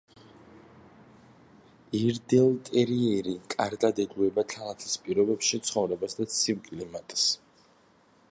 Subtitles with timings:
[1.99, 7.29] ერდელტერიერი კარგად ეგუება ქალაქის პირობებში ცხოვრებას და ცივ კლიმატს.